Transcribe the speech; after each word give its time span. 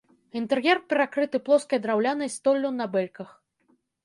Інтэр'ер 0.39 0.79
перакрыты 0.93 1.41
плоскай 1.49 1.83
драўлянай 1.83 2.33
столлю 2.37 2.73
на 2.79 2.85
бэльках. 2.97 3.29